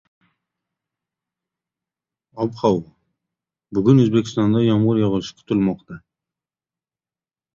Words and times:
Ob-havo: 2.45 2.79
bugun 3.79 4.01
O‘zbekistonda 4.05 4.63
yomg‘ir 4.69 5.01
yog‘ishi 5.01 5.37
kutilmoqda 5.43 5.99